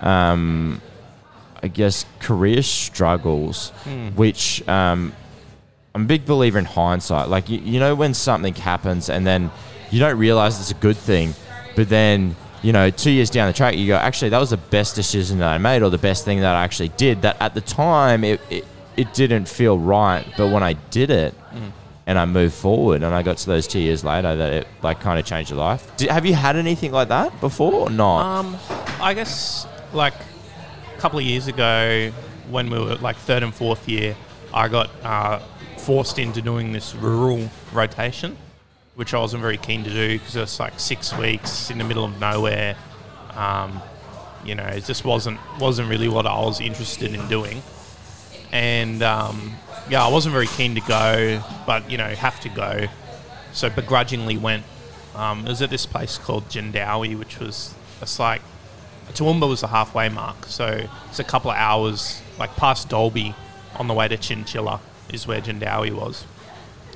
um, 0.00 0.80
I 1.62 1.68
guess, 1.68 2.04
career 2.20 2.62
struggles, 2.62 3.70
which 4.16 4.66
um, 4.68 5.12
I'm 5.94 6.02
a 6.02 6.06
big 6.06 6.24
believer 6.24 6.58
in 6.58 6.64
hindsight. 6.64 7.28
Like 7.28 7.48
you, 7.48 7.58
you 7.58 7.80
know 7.80 7.94
when 7.94 8.14
something 8.14 8.54
happens 8.54 9.10
and 9.10 9.26
then 9.26 9.50
you 9.90 9.98
don't 9.98 10.16
realize 10.16 10.58
it's 10.58 10.70
a 10.70 10.82
good 10.82 10.96
thing, 10.96 11.34
but 11.76 11.88
then 11.88 12.34
you 12.62 12.72
know 12.72 12.90
two 12.90 13.10
years 13.10 13.28
down 13.28 13.46
the 13.48 13.52
track 13.52 13.76
you 13.76 13.86
go, 13.86 13.96
actually 13.96 14.30
that 14.30 14.38
was 14.38 14.50
the 14.50 14.56
best 14.56 14.94
decision 14.94 15.38
that 15.38 15.48
I 15.48 15.58
made 15.58 15.82
or 15.82 15.90
the 15.90 15.98
best 15.98 16.24
thing 16.24 16.40
that 16.40 16.54
I 16.54 16.64
actually 16.64 16.88
did. 16.90 17.22
That 17.22 17.36
at 17.40 17.54
the 17.54 17.60
time 17.60 18.24
it 18.24 18.40
it, 18.48 18.64
it 18.96 19.12
didn't 19.14 19.48
feel 19.48 19.78
right, 19.78 20.24
but 20.36 20.48
when 20.48 20.62
I 20.62 20.74
did 20.90 21.10
it. 21.10 21.34
And 22.04 22.18
I 22.18 22.24
moved 22.26 22.54
forward, 22.54 23.04
and 23.04 23.14
I 23.14 23.22
got 23.22 23.36
to 23.38 23.46
those 23.46 23.68
two 23.68 23.78
years 23.78 24.02
later 24.02 24.34
that 24.34 24.52
it 24.52 24.66
like 24.82 24.98
kind 25.00 25.20
of 25.20 25.24
changed 25.24 25.50
your 25.50 25.60
life. 25.60 25.96
Did, 25.96 26.10
have 26.10 26.26
you 26.26 26.34
had 26.34 26.56
anything 26.56 26.90
like 26.90 27.08
that 27.08 27.40
before 27.40 27.72
or 27.72 27.90
not? 27.90 28.40
Um, 28.40 28.56
I 29.00 29.14
guess 29.14 29.68
like 29.92 30.14
a 30.96 31.00
couple 31.00 31.20
of 31.20 31.24
years 31.24 31.46
ago, 31.46 32.10
when 32.50 32.68
we 32.70 32.78
were 32.80 32.96
like 32.96 33.14
third 33.18 33.44
and 33.44 33.54
fourth 33.54 33.88
year, 33.88 34.16
I 34.52 34.66
got 34.66 34.90
uh, 35.04 35.38
forced 35.82 36.18
into 36.20 36.40
doing 36.40 36.72
this 36.72 36.94
rural 36.94 37.50
rotation, 37.72 38.36
which 38.94 39.12
I 39.14 39.18
wasn't 39.18 39.42
very 39.42 39.56
keen 39.56 39.82
to 39.82 39.90
do 39.90 40.18
because 40.18 40.36
it 40.36 40.40
was 40.40 40.60
like 40.60 40.78
six 40.78 41.16
weeks 41.16 41.70
in 41.70 41.78
the 41.78 41.84
middle 41.84 42.04
of 42.04 42.20
nowhere. 42.20 42.76
Um, 43.34 43.82
you 44.44 44.54
know, 44.54 44.64
it 44.64 44.84
just 44.84 45.04
wasn't 45.04 45.40
wasn't 45.58 45.88
really 45.88 46.08
what 46.08 46.26
I 46.26 46.38
was 46.40 46.60
interested 46.60 47.12
in 47.14 47.26
doing, 47.28 47.62
and 48.52 49.02
um, 49.02 49.56
yeah, 49.90 50.04
I 50.04 50.08
wasn't 50.08 50.32
very 50.32 50.46
keen 50.46 50.74
to 50.76 50.80
go, 50.82 51.42
but 51.66 51.90
you 51.90 51.98
know, 51.98 52.08
have 52.08 52.38
to 52.40 52.48
go, 52.48 52.86
so 53.52 53.68
begrudgingly 53.68 54.36
went. 54.36 54.64
Um, 55.14 55.44
it 55.46 55.48
was 55.48 55.62
at 55.62 55.70
this 55.70 55.84
place 55.84 56.16
called 56.16 56.48
Jandowae, 56.48 57.18
which 57.18 57.38
was 57.38 57.74
it's 58.00 58.18
like 58.18 58.40
Toowoomba 59.12 59.48
was 59.48 59.62
the 59.62 59.68
halfway 59.68 60.08
mark, 60.08 60.46
so 60.46 60.86
it's 61.08 61.18
a 61.18 61.24
couple 61.24 61.50
of 61.50 61.56
hours, 61.56 62.22
like 62.38 62.54
past 62.56 62.88
Dalby, 62.88 63.34
on 63.76 63.88
the 63.88 63.94
way 63.94 64.06
to 64.08 64.16
Chinchilla 64.16 64.80
is 65.10 65.26
where 65.26 65.40
Jandowae 65.40 65.92
was, 65.92 66.24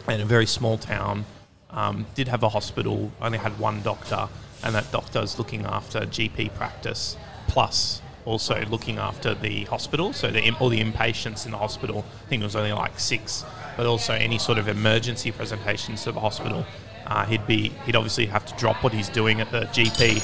and 0.06 0.22
a 0.22 0.24
very 0.24 0.46
small 0.46 0.78
town. 0.78 1.24
Um, 1.70 2.06
did 2.14 2.28
have 2.28 2.42
a 2.42 2.48
hospital, 2.48 3.12
only 3.20 3.38
had 3.38 3.58
one 3.58 3.82
doctor, 3.82 4.28
and 4.62 4.74
that 4.74 4.90
doctor 4.92 5.20
is 5.20 5.38
looking 5.38 5.66
after 5.66 6.00
GP 6.00 6.54
practice, 6.54 7.16
plus 7.48 8.00
also 8.24 8.64
looking 8.66 8.98
after 8.98 9.34
the 9.34 9.64
hospital, 9.64 10.12
so 10.12 10.30
the, 10.30 10.50
all 10.58 10.68
the 10.68 10.82
inpatients 10.82 11.46
in 11.46 11.52
the 11.52 11.58
hospital. 11.58 12.04
I 12.24 12.28
think 12.28 12.42
it 12.42 12.44
was 12.44 12.56
only 12.56 12.72
like 12.72 12.98
six, 12.98 13.44
but 13.76 13.86
also 13.86 14.12
any 14.12 14.38
sort 14.38 14.58
of 14.58 14.68
emergency 14.68 15.30
presentations 15.30 16.04
to 16.04 16.12
the 16.12 16.20
hospital. 16.20 16.66
Uh, 17.06 17.24
he'd 17.24 17.46
be 17.46 17.68
he'd 17.86 17.94
obviously 17.94 18.26
have 18.26 18.44
to 18.46 18.54
drop 18.56 18.82
what 18.82 18.92
he's 18.92 19.08
doing 19.08 19.40
at 19.40 19.50
the 19.52 19.60
GP, 19.66 20.22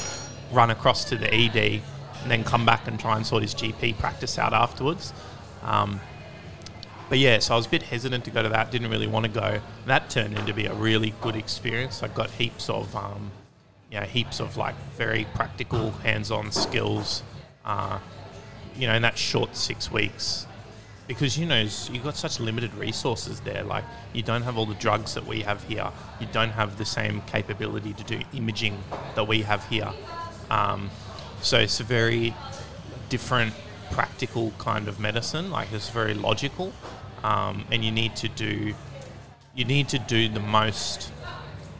run 0.52 0.70
across 0.70 1.04
to 1.06 1.16
the 1.16 1.32
ED, 1.32 1.80
and 2.22 2.30
then 2.30 2.42
come 2.42 2.66
back 2.66 2.88
and 2.88 2.98
try 2.98 3.16
and 3.16 3.24
sort 3.24 3.42
his 3.42 3.54
GP 3.54 3.98
practice 3.98 4.38
out 4.38 4.52
afterwards. 4.52 5.12
Um, 5.62 6.00
but 7.08 7.18
yeah, 7.18 7.38
so 7.38 7.54
I 7.54 7.56
was 7.56 7.66
a 7.66 7.70
bit 7.70 7.82
hesitant 7.82 8.24
to 8.24 8.30
go 8.30 8.42
to 8.42 8.48
that. 8.48 8.70
Didn't 8.70 8.90
really 8.90 9.06
want 9.06 9.26
to 9.26 9.30
go. 9.30 9.60
That 9.86 10.10
turned 10.10 10.36
into 10.36 10.54
be 10.54 10.66
a 10.66 10.74
really 10.74 11.14
good 11.20 11.36
experience. 11.36 12.02
I 12.02 12.08
got 12.08 12.30
heaps 12.30 12.68
of, 12.70 12.94
um, 12.96 13.30
you 13.90 14.00
know, 14.00 14.06
heaps 14.06 14.40
of 14.40 14.56
like 14.56 14.74
very 14.96 15.26
practical, 15.34 15.90
hands-on 15.90 16.52
skills. 16.52 17.22
Uh, 17.64 17.98
you 18.76 18.86
know, 18.86 18.94
in 18.94 19.02
that 19.02 19.18
short 19.18 19.54
six 19.54 19.90
weeks, 19.92 20.46
because 21.06 21.36
you 21.38 21.46
know 21.46 21.60
you've 21.60 22.04
got 22.04 22.16
such 22.16 22.40
limited 22.40 22.72
resources 22.74 23.40
there. 23.40 23.62
Like 23.62 23.84
you 24.12 24.22
don't 24.22 24.42
have 24.42 24.56
all 24.56 24.66
the 24.66 24.74
drugs 24.74 25.14
that 25.14 25.26
we 25.26 25.42
have 25.42 25.62
here. 25.64 25.90
You 26.20 26.26
don't 26.32 26.50
have 26.50 26.78
the 26.78 26.84
same 26.84 27.20
capability 27.22 27.92
to 27.92 28.04
do 28.04 28.20
imaging 28.32 28.82
that 29.14 29.26
we 29.26 29.42
have 29.42 29.66
here. 29.68 29.90
Um, 30.50 30.90
so 31.42 31.58
it's 31.58 31.80
a 31.80 31.84
very 31.84 32.34
different 33.08 33.52
practical 33.92 34.52
kind 34.58 34.88
of 34.88 34.98
medicine. 34.98 35.50
Like 35.50 35.72
it's 35.72 35.90
very 35.90 36.14
logical, 36.14 36.72
um, 37.22 37.64
and 37.70 37.84
you 37.84 37.90
need 37.90 38.16
to 38.16 38.28
do 38.28 38.74
you 39.54 39.64
need 39.64 39.88
to 39.90 39.98
do 39.98 40.28
the 40.28 40.40
most 40.40 41.12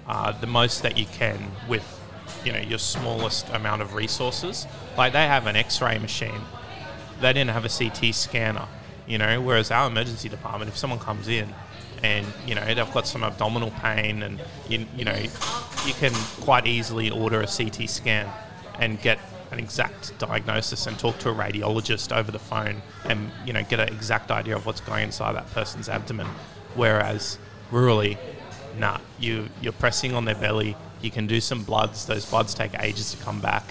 uh, 0.06 0.32
the 0.32 0.46
most 0.46 0.82
that 0.82 0.98
you 0.98 1.06
can 1.06 1.50
with 1.68 2.00
you 2.44 2.52
know 2.52 2.58
your 2.60 2.78
smallest 2.78 3.48
amount 3.50 3.82
of 3.82 3.94
resources. 3.94 4.66
Like 4.96 5.12
they 5.12 5.26
have 5.26 5.46
an 5.46 5.56
X-ray 5.56 5.98
machine, 5.98 6.40
they 7.20 7.32
didn't 7.32 7.50
have 7.50 7.64
a 7.64 7.68
CT 7.68 8.14
scanner, 8.14 8.66
you 9.06 9.18
know. 9.18 9.40
Whereas 9.40 9.70
our 9.70 9.88
emergency 9.88 10.28
department, 10.28 10.68
if 10.70 10.76
someone 10.76 10.98
comes 10.98 11.28
in 11.28 11.48
and 12.02 12.26
you 12.46 12.54
know 12.54 12.64
they've 12.64 12.92
got 12.92 13.06
some 13.06 13.24
abdominal 13.24 13.70
pain, 13.70 14.22
and 14.22 14.40
you, 14.68 14.86
you 14.96 15.04
know 15.04 15.16
you 15.86 15.94
can 15.94 16.12
quite 16.40 16.66
easily 16.66 17.10
order 17.10 17.40
a 17.40 17.46
CT 17.46 17.88
scan 17.88 18.28
and 18.78 19.00
get 19.00 19.18
an 19.52 19.58
exact 19.58 20.18
diagnosis 20.18 20.86
and 20.86 20.98
talk 20.98 21.18
to 21.18 21.30
a 21.30 21.34
radiologist 21.34 22.16
over 22.16 22.32
the 22.32 22.38
phone 22.38 22.82
and 23.04 23.30
you 23.46 23.52
know 23.52 23.62
get 23.64 23.78
an 23.78 23.88
exact 23.88 24.30
idea 24.30 24.56
of 24.56 24.66
what's 24.66 24.80
going 24.80 25.04
inside 25.04 25.34
that 25.34 25.50
person's 25.52 25.88
abdomen. 25.88 26.26
Whereas 26.74 27.38
rurally, 27.70 28.16
nah, 28.78 28.98
you 29.18 29.48
you're 29.60 29.72
pressing 29.72 30.14
on 30.14 30.24
their 30.24 30.34
belly. 30.34 30.76
You 31.00 31.10
can 31.10 31.26
do 31.26 31.40
some 31.40 31.64
bloods. 31.64 32.06
Those 32.06 32.24
bloods 32.24 32.54
take 32.54 32.72
ages 32.80 33.12
to 33.12 33.22
come 33.24 33.40
back, 33.40 33.64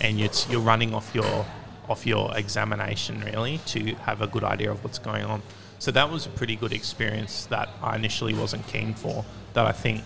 and 0.00 0.18
you're, 0.18 0.30
you're 0.48 0.60
running 0.60 0.94
off 0.94 1.14
your 1.14 1.46
off 1.88 2.06
your 2.06 2.36
examination 2.36 3.20
really 3.20 3.58
to 3.66 3.94
have 3.96 4.22
a 4.22 4.26
good 4.26 4.44
idea 4.44 4.70
of 4.70 4.82
what's 4.84 4.98
going 4.98 5.24
on. 5.24 5.42
So 5.78 5.90
that 5.90 6.10
was 6.10 6.26
a 6.26 6.28
pretty 6.28 6.54
good 6.54 6.72
experience 6.72 7.46
that 7.46 7.68
I 7.82 7.96
initially 7.96 8.34
wasn't 8.34 8.66
keen 8.68 8.94
for. 8.94 9.24
That 9.54 9.66
I 9.66 9.72
think 9.72 10.02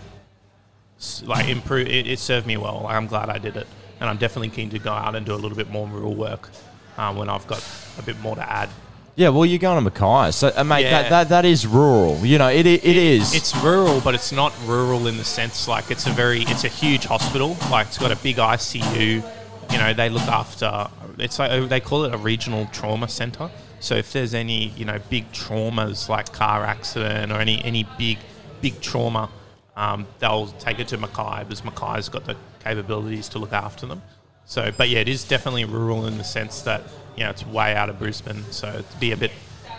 like 1.23 1.47
improve. 1.47 1.87
It, 1.87 2.07
it 2.07 2.19
served 2.19 2.47
me 2.47 2.57
well. 2.57 2.85
I'm 2.87 3.07
glad 3.07 3.29
I 3.29 3.37
did 3.37 3.57
it, 3.57 3.67
and 3.99 4.09
I'm 4.09 4.17
definitely 4.17 4.49
keen 4.49 4.69
to 4.71 4.79
go 4.79 4.91
out 4.91 5.15
and 5.15 5.25
do 5.25 5.33
a 5.33 5.35
little 5.35 5.57
bit 5.57 5.69
more 5.69 5.87
rural 5.87 6.15
work 6.15 6.49
um, 6.97 7.17
when 7.17 7.29
I've 7.29 7.47
got 7.47 7.63
a 7.97 8.01
bit 8.01 8.19
more 8.19 8.35
to 8.35 8.51
add. 8.51 8.69
Yeah, 9.15 9.29
well, 9.29 9.45
you're 9.47 9.57
going 9.57 9.83
to 9.83 9.89
Mackay, 9.89 10.31
so 10.31 10.51
uh, 10.55 10.63
mate, 10.63 10.83
Yeah. 10.83 11.01
that, 11.03 11.09
that 11.09 11.29
that 11.29 11.45
is 11.45 11.65
rural. 11.65 12.23
You 12.23 12.37
know, 12.37 12.49
it 12.49 12.67
it, 12.67 12.85
it 12.85 12.97
is. 12.97 13.33
It's 13.33 13.55
rural, 13.63 13.99
but 14.01 14.13
it's 14.13 14.31
not 14.31 14.53
rural 14.65 15.07
in 15.07 15.17
the 15.17 15.23
sense 15.23 15.67
like 15.67 15.89
it's 15.89 16.05
a 16.05 16.11
very 16.11 16.41
it's 16.43 16.63
a 16.65 16.67
huge 16.67 17.05
hospital. 17.05 17.57
Like 17.71 17.87
it's 17.87 17.97
got 17.97 18.11
a 18.11 18.15
big 18.17 18.35
ICU. 18.35 19.23
You 19.71 19.77
know, 19.79 19.93
they 19.93 20.09
look 20.09 20.27
after. 20.27 20.87
It's 21.17 21.39
like 21.39 21.67
they 21.67 21.79
call 21.79 22.03
it 22.05 22.13
a 22.13 22.17
regional 22.17 22.67
trauma 22.71 23.07
center. 23.07 23.49
So 23.79 23.95
if 23.95 24.13
there's 24.13 24.35
any 24.35 24.67
you 24.69 24.85
know 24.85 24.99
big 25.09 25.31
traumas 25.31 26.09
like 26.09 26.31
car 26.31 26.63
accident 26.63 27.31
or 27.31 27.35
any 27.39 27.63
any 27.65 27.87
big 27.97 28.19
big 28.61 28.79
trauma, 28.81 29.29
um, 29.75 30.05
they'll 30.19 30.47
take 30.59 30.77
it 30.79 30.87
to 30.89 30.97
Mackay 30.97 31.43
because 31.43 31.63
Mackay's 31.65 32.07
got 32.07 32.25
the 32.25 32.35
capabilities 32.67 33.29
to 33.29 33.39
look 33.39 33.53
after 33.53 33.85
them. 33.85 34.01
So, 34.45 34.71
but 34.77 34.89
yeah, 34.89 34.99
it 34.99 35.09
is 35.09 35.23
definitely 35.23 35.65
rural 35.65 36.05
in 36.07 36.17
the 36.17 36.23
sense 36.23 36.61
that 36.61 36.81
you 37.15 37.23
know 37.23 37.29
it's 37.31 37.45
way 37.45 37.75
out 37.75 37.89
of 37.89 37.99
Brisbane, 37.99 38.43
so 38.51 38.67
it'd 38.69 38.99
be 38.99 39.11
a 39.11 39.17
bit 39.17 39.31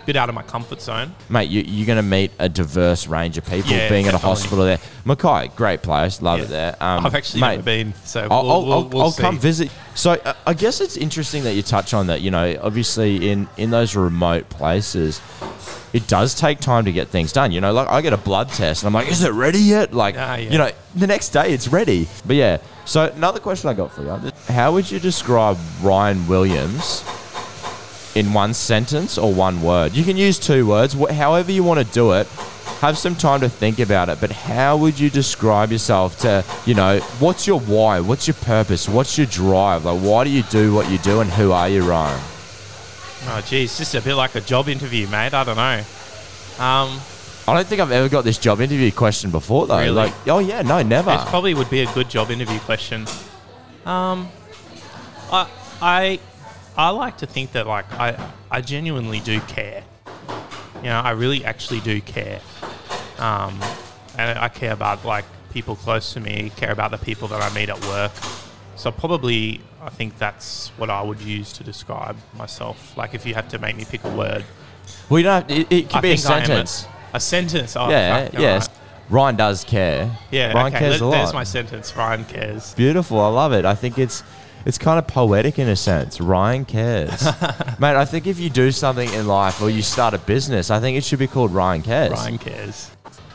bit 0.07 0.17
out 0.17 0.31
of 0.31 0.35
my 0.35 0.43
comfort 0.43 0.81
zone. 0.81 1.15
mate, 1.29 1.51
you, 1.51 1.61
you're 1.67 1.87
going 1.87 1.99
to 1.99 2.03
meet 2.03 2.31
a 2.39 2.49
diverse 2.49 3.07
range 3.07 3.37
of 3.37 3.45
people 3.45 3.71
Yeah, 3.71 3.91
being 3.91 4.07
at 4.09 4.15
a 4.15 4.19
hospital 4.19 4.65
there. 4.65 4.79
Mackay, 5.05 5.49
great 5.55 5.83
place, 5.83 6.23
love 6.23 6.39
Yeah. 6.39 6.45
it 6.47 6.49
there. 6.49 6.77
Um, 6.83 7.05
I've 7.05 7.15
actually 7.15 7.43
mate, 7.43 7.49
never 7.57 7.63
been, 7.63 7.95
so 8.05 8.27
I'll, 8.31 8.43
we'll, 8.43 8.53
I'll, 8.53 8.63
we'll, 8.65 8.73
I'll, 8.73 8.89
we'll 8.89 9.03
I'll 9.03 9.13
come 9.13 9.39
visit. 9.39 9.71
So 9.95 10.13
uh, 10.13 10.33
I 10.47 10.55
guess 10.55 10.81
it's 10.81 10.97
interesting 10.97 11.45
that 11.45 11.53
you 11.57 11.63
touch 11.63 11.93
on 11.93 12.07
that. 12.07 12.23
You 12.23 12.31
know, 12.31 12.59
obviously 12.63 13.29
in 13.29 13.49
in 13.59 13.69
those 13.69 13.95
remote 13.97 14.49
places, 14.49 15.21
it 15.93 16.07
does 16.07 16.35
take 16.35 16.61
time 16.61 16.85
to 16.85 16.93
get 16.93 17.09
things 17.09 17.33
done. 17.33 17.51
You 17.53 17.61
know, 17.61 17.73
like 17.73 17.89
I 17.89 18.01
get 18.03 18.13
a 18.13 18.17
blood 18.19 18.49
test 18.51 18.83
and 18.83 18.89
I'm 18.89 18.95
like, 18.95 19.11
is 19.11 19.23
it 19.23 19.33
ready 19.33 19.59
yet? 19.61 19.95
Like, 19.95 20.17
Ah, 20.19 20.37
yeah. 20.37 20.51
you 20.51 20.59
know, 20.59 20.71
the 20.95 21.07
next 21.07 21.31
day 21.31 21.53
it's 21.53 21.69
ready. 21.69 22.09
But 22.27 22.37
yeah. 22.37 22.59
So 22.85 23.05
another 23.05 23.41
question 23.41 23.69
I 23.71 23.75
got 23.75 23.93
for 23.93 24.03
you: 24.03 24.33
How 24.49 24.73
would 24.73 24.91
you 24.91 24.99
describe 25.01 25.57
Ryan 25.83 26.27
Williams? 26.27 27.05
In 28.15 28.33
one 28.33 28.53
sentence 28.55 29.17
or 29.19 29.33
one 29.33 29.63
word, 29.63 29.93
you 29.93 30.03
can 30.03 30.17
use 30.17 30.39
two 30.41 30.67
words. 30.67 30.95
Wh- 30.95 31.11
however 31.13 31.53
you 31.53 31.63
want 31.63 31.79
to 31.79 31.85
do 31.95 32.13
it, 32.13 32.27
have 32.81 32.99
some 32.99 33.15
time 33.15 33.41
to 33.41 33.49
think 33.49 33.79
about 33.79 34.09
it. 34.09 34.19
But 34.21 34.33
how 34.33 34.77
would 34.79 34.99
you 34.99 35.09
describe 35.09 35.71
yourself 35.71 36.19
to, 36.21 36.45
you 36.67 36.75
know, 36.75 36.99
what's 37.21 37.47
your 37.47 37.61
why? 37.61 38.01
What's 38.01 38.27
your 38.27 38.35
purpose? 38.35 38.89
What's 38.89 39.17
your 39.19 39.27
drive? 39.29 39.85
Like, 39.85 40.01
why 40.01 40.25
do 40.25 40.31
you 40.31 40.43
do 40.45 40.75
what 40.75 40.91
you 40.91 40.99
do 40.99 41.21
and 41.21 41.31
who 41.31 41.53
are 41.53 41.69
you, 41.69 41.83
Ryan? 41.89 42.19
Oh, 43.27 43.45
geez, 43.47 43.77
just 43.77 43.95
a 43.95 44.01
bit 44.01 44.15
like 44.15 44.35
a 44.35 44.41
job 44.41 44.69
interview, 44.69 45.07
mate. 45.09 45.35
I 45.35 45.45
don't 45.45 45.57
know. 45.57 45.79
Um, 46.65 47.01
I 47.47 47.55
don't 47.55 47.67
think 47.67 47.81
I've 47.81 47.91
ever 47.91 48.09
got 48.09 48.25
this 48.25 48.39
job 48.39 48.61
interview 48.61 48.91
question 48.91 49.31
before, 49.31 49.67
though. 49.67 49.79
Really? 49.79 49.91
Like, 49.91 50.13
oh, 50.27 50.39
yeah, 50.39 50.63
no, 50.63 50.83
never. 50.83 51.11
it 51.13 51.21
probably 51.27 51.55
would 51.55 51.71
be 51.71 51.81
a 51.81 51.93
good 51.93 52.09
job 52.09 52.31
interview 52.31 52.59
question. 52.61 53.07
Um, 53.87 54.29
I, 55.33 55.49
I, 55.81 56.21
I 56.77 56.91
like 56.91 57.19
to 57.19 57.27
think 57.27 57.53
that 57.53 57.67
like 57.67 57.91
I, 57.93 58.33
I 58.51 58.61
genuinely 58.61 59.21
do 59.21 59.41
care. 59.41 59.83
You 60.77 60.85
know, 60.85 61.01
I 61.01 61.11
really 61.11 61.45
actually 61.45 61.81
do 61.81 62.01
care. 62.01 62.41
Um, 63.19 63.59
and 64.17 64.39
I 64.39 64.49
care 64.49 64.73
about 64.73 65.05
like 65.05 65.25
people 65.53 65.75
close 65.77 66.13
to 66.13 66.21
me, 66.21 66.53
care 66.57 66.71
about 66.71 66.91
the 66.91 66.99
people 66.99 67.29
that 67.29 67.41
I 67.41 67.53
meet 67.55 67.69
at 67.69 67.81
work. 67.87 68.13
So 68.79 68.93
probably, 68.93 69.61
I 69.83 69.91
think 69.91 70.19
that's 70.19 70.69
what 70.77 70.89
I 70.89 71.03
would 71.03 71.21
use 71.21 71.53
to 71.55 71.65
describe 71.65 72.17
myself. 72.37 72.97
Like 72.97 73.13
if 73.13 73.27
you 73.27 73.35
have 73.35 73.49
to 73.49 73.59
make 73.59 73.77
me 73.77 73.85
pick 73.85 74.05
a 74.05 74.17
word, 74.17 74.45
we 75.11 75.23
don't 75.25 75.49
have, 75.49 75.51
it, 75.51 75.67
it 75.73 75.89
could 75.89 75.97
I 75.97 76.01
be 76.01 76.13
a 76.13 76.17
think 76.17 76.31
I 76.31 76.39
am 76.39 76.47
sentence. 76.47 76.87
A, 77.13 77.19
sentence. 77.21 77.77
Oh, 77.77 77.91
yeah, 77.91 78.25
fuck, 78.27 78.33
yes. 78.35 78.69
alright. 78.69 78.81
Ryan 79.11 79.37
does 79.37 79.65
care. 79.65 80.17
Yeah, 80.31 80.53
Ryan 80.53 80.67
okay. 80.75 80.79
cares 80.79 81.03
let- 81.03 81.09
a 81.09 81.11
There's 81.11 81.33
my 81.35 81.43
sentence. 81.43 81.97
Ryan 81.97 82.25
cares. 82.25 82.75
Beautiful. 82.75 83.21
I 83.21 83.29
love 83.29 83.53
it. 83.53 83.65
I 83.65 83.75
think 83.75 83.99
it's 83.99 84.23
it's 84.65 84.79
kind 84.79 84.99
of 84.99 85.09
poetic 85.09 85.59
in 85.59 85.69
a 85.69 85.77
sense. 85.77 86.21
Ryan 86.21 86.65
cares. 86.65 87.25
Mate, 87.81 87.97
I 87.97 88.05
think 88.05 88.29
if 88.29 88.39
you 88.39 88.49
do 88.49 88.71
something 88.71 89.13
in 89.13 89.27
life 89.27 89.61
or 89.61 89.71
you 89.71 89.83
start 89.83 90.15
a 90.15 90.19
business, 90.19 90.71
I 90.71 90.79
think 90.79 90.97
it 90.97 91.03
should 91.05 91.19
be 91.19 91.27
called 91.27 91.53
Ryan 91.53 91.83
Cares. 91.83 92.13
Ryan 92.13 92.39
cares. 92.39 92.91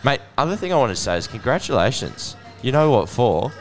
Mate, 0.06 0.22
other 0.38 0.56
thing 0.56 0.72
I 0.72 0.78
want 0.78 0.92
to 0.92 0.96
say 0.96 1.18
is 1.18 1.28
congratulations. 1.28 2.38
You 2.62 2.72
know 2.72 2.92
what 2.92 3.10
for? 3.10 3.52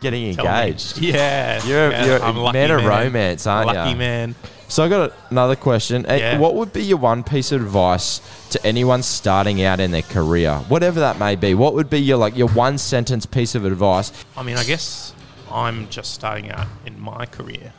Getting 0.00 0.30
engaged. 0.30 0.98
Yeah. 1.00 1.62
You're, 1.64 1.92
you're 2.06 2.22
I'm 2.22 2.36
a 2.36 2.40
lucky 2.42 2.58
man 2.58 2.70
of 2.70 2.84
romance, 2.84 3.46
aren't 3.46 3.66
Lucky 3.68 3.90
you? 3.90 3.96
man. 3.96 4.34
So 4.68 4.84
I 4.84 4.88
got 4.88 5.12
another 5.30 5.56
question. 5.56 6.06
Eh, 6.06 6.16
Yeah. 6.16 6.38
What 6.38 6.54
would 6.54 6.72
be 6.72 6.82
your 6.82 6.98
one 6.98 7.22
piece 7.22 7.52
of 7.52 7.60
advice 7.60 8.20
to 8.50 8.64
anyone 8.66 9.02
starting 9.02 9.62
out 9.62 9.80
in 9.80 9.90
their 9.90 10.02
career, 10.02 10.56
whatever 10.68 11.00
that 11.00 11.18
may 11.18 11.36
be? 11.36 11.54
What 11.54 11.74
would 11.74 11.90
be 11.90 11.98
your 12.00 12.16
like 12.18 12.36
your 12.36 12.48
one 12.48 12.78
sentence 12.78 13.26
piece 13.26 13.54
of 13.54 13.64
advice? 13.64 14.12
I 14.36 14.42
mean, 14.42 14.56
I 14.56 14.64
guess 14.64 15.12
I'm 15.50 15.88
just 15.88 16.14
starting 16.14 16.50
out 16.50 16.66
in 16.86 16.98
my 17.00 17.26
career. 17.26 17.72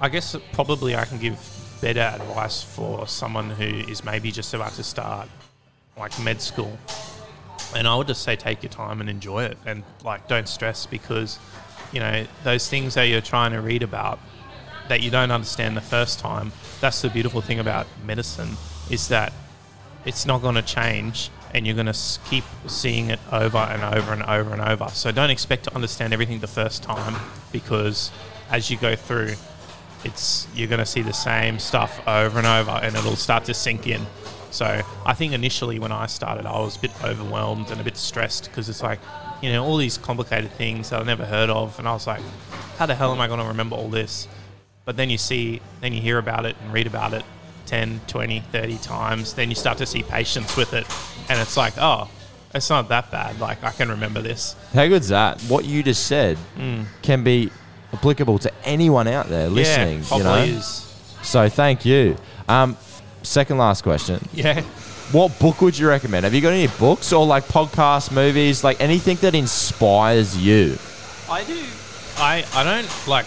I 0.00 0.08
guess 0.08 0.36
probably 0.52 0.96
I 0.96 1.04
can 1.04 1.18
give 1.18 1.38
better 1.80 2.00
advice 2.00 2.62
for 2.62 3.06
someone 3.06 3.50
who 3.50 3.64
is 3.90 4.04
maybe 4.04 4.30
just 4.32 4.52
about 4.54 4.72
to 4.72 4.82
start 4.82 5.28
like 5.96 6.18
med 6.20 6.42
school. 6.42 6.76
And 7.74 7.86
I 7.86 7.96
would 7.96 8.06
just 8.06 8.22
say 8.22 8.36
take 8.36 8.62
your 8.62 8.70
time 8.70 9.00
and 9.00 9.10
enjoy 9.10 9.44
it 9.44 9.58
and 9.66 9.82
like 10.04 10.26
don't 10.26 10.48
stress 10.48 10.86
because 10.86 11.38
you 11.92 12.00
know 12.00 12.26
those 12.44 12.68
things 12.68 12.94
that 12.94 13.04
you're 13.04 13.20
trying 13.20 13.52
to 13.52 13.60
read 13.60 13.82
about 13.82 14.18
that 14.88 15.02
you 15.02 15.10
don't 15.10 15.30
understand 15.30 15.76
the 15.76 15.82
first 15.82 16.18
time. 16.18 16.52
That's 16.80 17.02
the 17.02 17.10
beautiful 17.10 17.40
thing 17.40 17.58
about 17.58 17.86
medicine 18.04 18.56
is 18.90 19.08
that 19.08 19.32
it's 20.04 20.24
not 20.24 20.40
going 20.40 20.54
to 20.54 20.62
change 20.62 21.30
and 21.54 21.66
you're 21.66 21.74
going 21.74 21.86
to 21.86 21.98
keep 22.28 22.44
seeing 22.66 23.10
it 23.10 23.20
over 23.32 23.58
and 23.58 23.82
over 23.82 24.12
and 24.12 24.22
over 24.22 24.52
and 24.52 24.62
over. 24.62 24.88
So 24.88 25.12
don't 25.12 25.30
expect 25.30 25.64
to 25.64 25.74
understand 25.74 26.12
everything 26.12 26.40
the 26.40 26.46
first 26.46 26.82
time 26.82 27.14
because 27.52 28.10
as 28.50 28.70
you 28.70 28.76
go 28.76 28.96
through, 28.96 29.34
it's 30.04 30.46
you're 30.54 30.68
going 30.68 30.78
to 30.78 30.86
see 30.86 31.02
the 31.02 31.12
same 31.12 31.58
stuff 31.58 32.00
over 32.06 32.38
and 32.38 32.46
over 32.46 32.70
and 32.70 32.96
it'll 32.96 33.16
start 33.16 33.44
to 33.46 33.54
sink 33.54 33.86
in. 33.86 34.06
So 34.50 34.82
I 35.04 35.14
think 35.14 35.32
initially 35.32 35.78
when 35.78 35.92
I 35.92 36.06
started, 36.06 36.46
I 36.46 36.58
was 36.58 36.76
a 36.76 36.80
bit 36.80 36.90
overwhelmed 37.04 37.70
and 37.70 37.80
a 37.80 37.84
bit 37.84 37.96
stressed 37.96 38.44
because 38.44 38.68
it's 38.68 38.82
like, 38.82 38.98
you 39.42 39.52
know, 39.52 39.64
all 39.64 39.76
these 39.76 39.98
complicated 39.98 40.50
things 40.52 40.90
that 40.90 41.00
I've 41.00 41.06
never 41.06 41.24
heard 41.24 41.50
of. 41.50 41.78
And 41.78 41.86
I 41.86 41.92
was 41.92 42.06
like, 42.06 42.22
how 42.78 42.86
the 42.86 42.94
hell 42.94 43.12
am 43.12 43.20
I 43.20 43.26
going 43.26 43.40
to 43.40 43.46
remember 43.46 43.76
all 43.76 43.88
this? 43.88 44.28
But 44.84 44.96
then 44.96 45.10
you 45.10 45.18
see, 45.18 45.60
then 45.80 45.92
you 45.92 46.00
hear 46.00 46.18
about 46.18 46.46
it 46.46 46.56
and 46.62 46.72
read 46.72 46.86
about 46.86 47.12
it 47.12 47.24
10, 47.66 48.00
20, 48.06 48.40
30 48.40 48.78
times. 48.78 49.34
Then 49.34 49.50
you 49.50 49.54
start 49.54 49.78
to 49.78 49.86
see 49.86 50.02
patients 50.02 50.56
with 50.56 50.72
it. 50.72 50.86
And 51.28 51.38
it's 51.38 51.56
like, 51.56 51.74
oh, 51.76 52.10
it's 52.54 52.70
not 52.70 52.88
that 52.88 53.10
bad. 53.10 53.38
Like, 53.38 53.62
I 53.62 53.70
can 53.70 53.90
remember 53.90 54.22
this. 54.22 54.56
How 54.72 54.88
good's 54.88 55.08
that? 55.08 55.40
What 55.42 55.66
you 55.66 55.82
just 55.82 56.06
said 56.06 56.38
can 57.02 57.22
be 57.22 57.50
applicable 57.92 58.38
to 58.38 58.52
anyone 58.64 59.06
out 59.06 59.28
there 59.28 59.48
listening. 59.48 60.00
Mm. 60.00 60.10
yeah, 60.10 60.16
you 60.16 60.24
know. 60.24 60.56
is. 60.56 60.66
So 61.22 61.48
thank 61.48 61.84
you. 61.84 62.16
Um, 62.48 62.76
second 63.28 63.58
last 63.58 63.82
question. 63.82 64.26
Yeah. 64.32 64.62
what 65.12 65.38
book 65.38 65.60
would 65.60 65.78
you 65.78 65.88
recommend? 65.88 66.24
Have 66.24 66.34
you 66.34 66.40
got 66.40 66.52
any 66.52 66.66
books 66.78 67.12
or 67.12 67.24
like 67.26 67.44
podcasts, 67.44 68.10
movies, 68.10 68.64
like 68.64 68.80
anything 68.80 69.16
that 69.18 69.34
inspires 69.34 70.36
you? 70.36 70.78
I 71.30 71.44
do. 71.44 71.64
I 72.18 72.44
I 72.54 72.64
don't 72.64 73.08
like. 73.08 73.26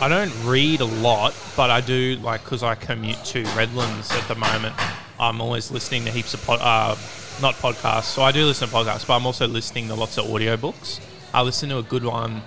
I 0.00 0.08
don't 0.08 0.32
read 0.44 0.80
a 0.80 0.84
lot, 0.84 1.34
but 1.56 1.70
I 1.70 1.80
do 1.80 2.16
like 2.22 2.44
because 2.44 2.62
I 2.62 2.74
commute 2.74 3.24
to 3.26 3.42
Redlands 3.56 4.10
at 4.12 4.28
the 4.28 4.34
moment. 4.34 4.74
I'm 5.18 5.40
always 5.40 5.70
listening 5.70 6.04
to 6.04 6.10
heaps 6.10 6.34
of 6.34 6.44
pod, 6.44 6.60
uh, 6.60 6.96
not 7.40 7.54
podcasts. 7.56 8.04
So 8.04 8.22
I 8.22 8.30
do 8.30 8.44
listen 8.44 8.68
to 8.68 8.74
podcasts, 8.74 9.06
but 9.06 9.16
I'm 9.16 9.26
also 9.26 9.48
listening 9.48 9.88
to 9.88 9.94
lots 9.94 10.18
of 10.18 10.26
audiobooks. 10.26 11.00
I 11.34 11.42
listened 11.42 11.70
to 11.70 11.78
a 11.78 11.82
good 11.82 12.04
one 12.04 12.42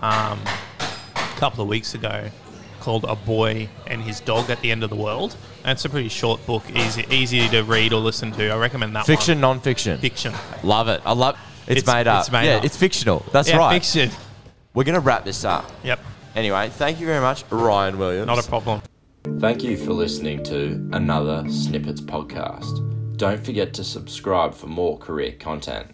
um, 0.00 0.40
a 0.80 1.36
couple 1.36 1.62
of 1.62 1.68
weeks 1.68 1.94
ago 1.94 2.30
called 2.84 3.04
"A 3.04 3.16
Boy 3.16 3.68
and 3.86 4.00
His 4.02 4.20
Dog 4.20 4.50
at 4.50 4.60
the 4.60 4.70
End 4.70 4.84
of 4.84 4.90
the 4.90 4.96
World." 4.96 5.36
And 5.64 5.72
it's 5.72 5.84
a 5.84 5.88
pretty 5.88 6.08
short 6.10 6.44
book, 6.46 6.62
easy 6.74 7.04
easy 7.10 7.48
to 7.48 7.62
read 7.62 7.92
or 7.92 8.00
listen 8.00 8.30
to. 8.32 8.48
I 8.50 8.56
recommend 8.58 8.94
that 8.96 9.06
Fiction, 9.06 9.36
one. 9.38 9.56
non-fiction. 9.56 9.98
Fiction. 9.98 10.32
Love 10.62 10.88
it. 10.88 11.00
I 11.04 11.12
love. 11.12 11.38
It's, 11.66 11.80
It's- 11.80 11.86
made 11.94 12.06
up. 12.06 12.20
it's 12.20 12.30
made 12.32 12.46
yeah, 12.46 12.56
up. 12.56 12.64
it's 12.64 12.76
fictional. 12.76 13.24
That's 13.32 13.48
yeah, 13.48 13.56
right. 13.56 13.72
fiction. 13.82 14.10
We're 14.74 14.84
gonna 14.84 15.00
wrap 15.00 15.24
this 15.24 15.44
up. 15.44 15.70
Yep, 15.82 16.00
Anyway, 16.36 16.68
thank 16.68 17.00
you 17.00 17.06
very 17.06 17.20
much, 17.20 17.44
Ryan 17.50 17.96
Williams. 17.96 18.26
not 18.26 18.44
a 18.44 18.48
problem. 18.48 18.82
Thank 19.38 19.62
you 19.62 19.76
for 19.78 19.92
listening 19.94 20.42
to 20.44 20.86
another 20.92 21.44
Snippets 21.48 22.00
podcast. 22.02 23.16
Don't 23.16 23.42
forget 23.42 23.72
to 23.74 23.84
subscribe 23.84 24.52
for 24.52 24.66
more 24.66 24.98
career 24.98 25.32
content. 25.38 25.93